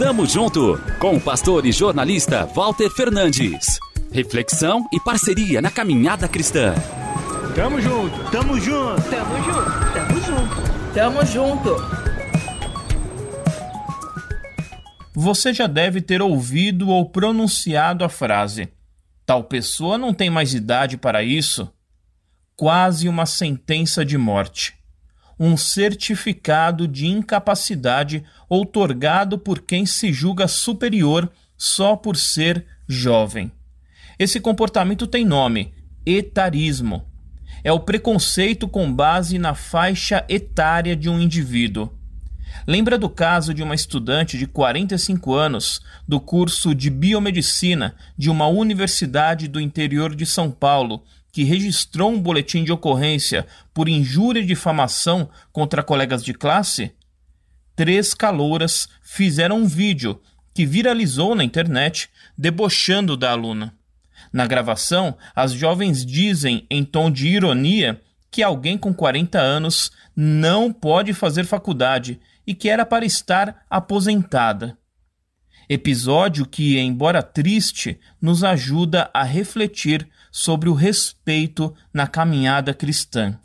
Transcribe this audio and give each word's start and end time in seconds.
Tamo 0.00 0.24
junto 0.24 0.80
com 0.98 1.16
o 1.16 1.20
pastor 1.20 1.66
e 1.66 1.72
jornalista 1.72 2.46
Walter 2.46 2.88
Fernandes. 2.88 3.78
Reflexão 4.10 4.88
e 4.90 4.98
parceria 4.98 5.60
na 5.60 5.70
caminhada 5.70 6.26
cristã. 6.26 6.74
Tamo 7.54 7.78
junto, 7.82 8.30
tamo 8.30 8.58
junto, 8.58 9.02
tamo 9.10 9.36
junto, 9.44 9.92
tamo 9.92 10.20
junto, 10.22 10.94
tamo 10.94 11.26
junto. 11.26 11.76
Você 15.14 15.52
já 15.52 15.66
deve 15.66 16.00
ter 16.00 16.22
ouvido 16.22 16.88
ou 16.88 17.10
pronunciado 17.10 18.02
a 18.02 18.08
frase: 18.08 18.72
Tal 19.26 19.44
pessoa 19.44 19.98
não 19.98 20.14
tem 20.14 20.30
mais 20.30 20.54
idade 20.54 20.96
para 20.96 21.22
isso. 21.22 21.70
Quase 22.56 23.06
uma 23.06 23.26
sentença 23.26 24.02
de 24.02 24.16
morte 24.16 24.79
um 25.40 25.56
certificado 25.56 26.86
de 26.86 27.06
incapacidade 27.06 28.22
outorgado 28.46 29.38
por 29.38 29.62
quem 29.62 29.86
se 29.86 30.12
julga 30.12 30.46
superior 30.46 31.32
só 31.56 31.96
por 31.96 32.14
ser 32.14 32.66
jovem. 32.86 33.50
Esse 34.18 34.38
comportamento 34.38 35.06
tem 35.06 35.24
nome: 35.24 35.72
etarismo. 36.04 37.06
É 37.64 37.72
o 37.72 37.80
preconceito 37.80 38.68
com 38.68 38.92
base 38.92 39.38
na 39.38 39.54
faixa 39.54 40.24
etária 40.28 40.94
de 40.94 41.08
um 41.08 41.18
indivíduo. 41.18 41.90
Lembra 42.66 42.98
do 42.98 43.08
caso 43.08 43.54
de 43.54 43.62
uma 43.62 43.74
estudante 43.74 44.36
de 44.36 44.46
45 44.46 45.34
anos 45.34 45.80
do 46.06 46.20
curso 46.20 46.74
de 46.74 46.90
biomedicina 46.90 47.94
de 48.16 48.28
uma 48.28 48.46
universidade 48.46 49.48
do 49.48 49.60
interior 49.60 50.14
de 50.14 50.26
São 50.26 50.50
Paulo 50.50 51.02
que 51.32 51.44
registrou 51.44 52.10
um 52.10 52.20
boletim 52.20 52.64
de 52.64 52.72
ocorrência 52.72 53.46
por 53.72 53.88
injúria 53.88 54.40
e 54.40 54.46
difamação 54.46 55.28
contra 55.52 55.82
colegas 55.82 56.24
de 56.24 56.34
classe? 56.34 56.92
Três 57.76 58.12
calouras 58.12 58.88
fizeram 59.02 59.58
um 59.58 59.66
vídeo 59.66 60.20
que 60.52 60.66
viralizou 60.66 61.34
na 61.34 61.44
internet 61.44 62.10
debochando 62.36 63.16
da 63.16 63.30
aluna. 63.30 63.74
Na 64.32 64.46
gravação, 64.46 65.16
as 65.34 65.52
jovens 65.52 66.04
dizem, 66.04 66.66
em 66.70 66.84
tom 66.84 67.10
de 67.10 67.28
ironia, 67.28 68.00
que 68.30 68.42
alguém 68.42 68.76
com 68.76 68.92
40 68.92 69.38
anos 69.38 69.90
não 70.14 70.72
pode 70.72 71.12
fazer 71.12 71.44
faculdade 71.44 72.20
e 72.46 72.54
que 72.54 72.68
era 72.68 72.84
para 72.84 73.04
estar 73.04 73.64
aposentada. 73.68 74.76
Episódio 75.72 76.44
que, 76.46 76.80
embora 76.80 77.22
triste, 77.22 78.00
nos 78.20 78.42
ajuda 78.42 79.08
a 79.14 79.22
refletir 79.22 80.08
sobre 80.28 80.68
o 80.68 80.74
respeito 80.74 81.72
na 81.94 82.08
caminhada 82.08 82.74
cristã. 82.74 83.38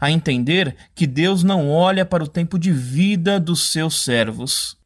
A 0.00 0.10
entender 0.10 0.74
que 0.96 1.06
Deus 1.06 1.44
não 1.44 1.70
olha 1.70 2.04
para 2.04 2.24
o 2.24 2.26
tempo 2.26 2.58
de 2.58 2.72
vida 2.72 3.38
dos 3.38 3.70
seus 3.70 4.02
servos. 4.02 4.76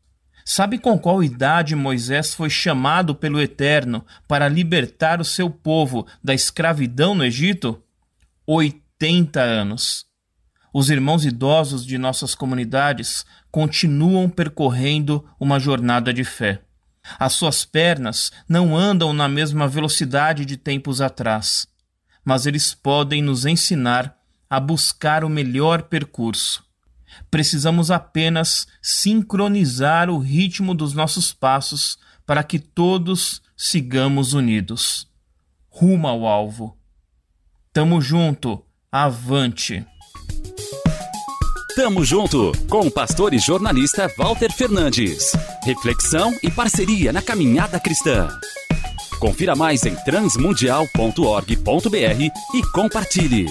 Sabe 0.45 0.77
com 0.77 0.99
qual 0.99 1.25
idade 1.25 1.75
Moisés 1.75 2.35
foi 2.35 2.51
chamado 2.51 3.15
pelo 3.15 3.41
Eterno 3.41 4.05
para 4.27 4.47
libertar 4.47 5.23
o 5.23 5.25
seu 5.25 5.49
povo 5.49 6.07
da 6.23 6.35
escravidão 6.35 7.15
no 7.15 7.25
Egito? 7.25 7.83
80 8.47 9.41
anos. 9.41 10.08
Os 10.79 10.91
irmãos 10.91 11.25
idosos 11.25 11.85
de 11.85 11.99
nossas 11.99 12.37
comunidades 12.37 13.27
continuam 13.51 14.31
percorrendo 14.31 15.29
uma 15.41 15.59
jornada 15.59 16.15
de 16.15 16.23
fé. 16.23 16.63
As 17.19 17.33
suas 17.33 17.65
pernas 17.65 18.31
não 18.49 18.77
andam 18.77 19.13
na 19.13 19.29
mesma 19.29 19.67
velocidade 19.67 20.45
de 20.45 20.57
tempos 20.57 21.01
atrás, 21.01 21.67
mas 22.25 22.47
eles 22.47 22.75
podem 22.75 23.21
nos 23.21 23.45
ensinar 23.45 24.17
a 24.49 24.61
buscar 24.61 25.25
o 25.25 25.29
melhor 25.29 25.83
percurso. 25.83 26.65
Precisamos 27.29 27.91
apenas 27.91 28.69
sincronizar 28.81 30.09
o 30.09 30.19
ritmo 30.21 30.77
dos 30.77 30.93
nossos 30.93 31.33
passos 31.33 31.99
para 32.25 32.45
que 32.45 32.61
todos 32.61 33.43
sigamos 33.57 34.33
unidos. 34.33 35.11
Rumo 35.69 36.07
ao 36.07 36.25
alvo. 36.25 36.79
Tamo 37.73 38.01
junto, 38.01 38.65
avante! 38.93 39.85
Tamo 41.79 42.05
junto 42.05 42.51
com 42.69 42.81
o 42.81 42.91
pastor 42.91 43.33
e 43.33 43.39
jornalista 43.39 44.13
Walter 44.19 44.53
Fernandes. 44.53 45.31
Reflexão 45.63 46.37
e 46.43 46.51
parceria 46.51 47.13
na 47.13 47.23
caminhada 47.23 47.79
cristã. 47.79 48.29
Confira 49.21 49.55
mais 49.55 49.87
em 49.87 49.95
transmundial.org.br 49.95 52.57
e 52.57 52.63
compartilhe. 52.73 53.47